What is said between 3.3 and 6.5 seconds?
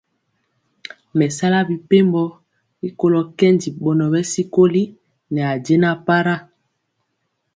kɛndi bɔnɔ bɛ sikoli ne jɛna para,